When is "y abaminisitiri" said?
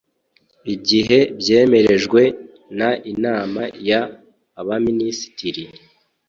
3.87-5.65